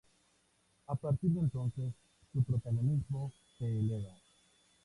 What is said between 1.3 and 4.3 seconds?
entonces, su protagonismo se eleva.